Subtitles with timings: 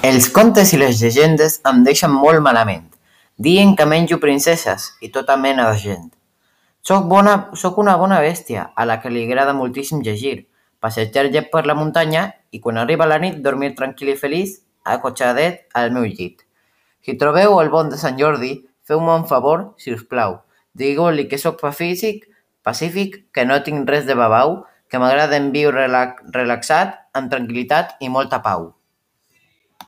[0.00, 2.86] Els contes i les llegendes em deixen molt malament.
[3.36, 6.06] Diuen que menjo princeses i tota mena de gent.
[6.80, 10.46] Soc, bona, soc una bona bèstia a la que li agrada moltíssim llegir,
[10.80, 14.56] passejar llet per la muntanya i quan arriba la nit dormir tranquil i feliç
[14.88, 16.46] acotxadet al meu llit.
[17.04, 18.54] Si trobeu el bon de Sant Jordi,
[18.88, 20.40] feu-me un favor, si us plau.
[20.72, 22.24] Digueu-li que sóc pacífic,
[22.64, 25.90] pacífic, que no tinc res de babau, que m'agraden viure
[26.32, 28.70] relaxat, amb tranquil·litat i molta pau.